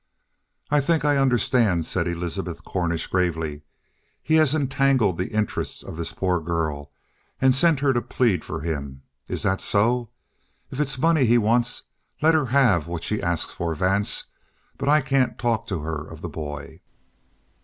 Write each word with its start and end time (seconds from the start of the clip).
"I 0.71 0.81
think 0.81 1.05
I 1.05 1.17
understand," 1.17 1.85
said 1.85 2.07
Elizabeth 2.07 2.63
Cornish 2.63 3.05
gravely. 3.05 3.61
"He 4.23 4.33
has 4.37 4.55
entangled 4.55 5.17
the 5.17 5.31
interest 5.31 5.83
of 5.83 5.95
this 5.95 6.11
poor 6.11 6.41
girl 6.41 6.89
and 7.39 7.53
sent 7.53 7.81
her 7.81 7.93
to 7.93 8.01
plead 8.01 8.43
for 8.43 8.61
him. 8.61 9.03
Is 9.27 9.43
that 9.43 9.61
so? 9.61 10.09
If 10.71 10.79
it's 10.79 10.97
money 10.97 11.25
he 11.27 11.37
wants, 11.37 11.83
let 12.19 12.33
her 12.33 12.47
have 12.47 12.87
what 12.87 13.03
she 13.03 13.21
asks 13.21 13.53
for, 13.53 13.75
Vance. 13.75 14.23
But 14.79 14.89
I 14.89 15.01
can't 15.01 15.37
talk 15.37 15.67
to 15.67 15.81
her 15.81 16.03
of 16.07 16.21
the 16.21 16.29
boy." 16.29 16.81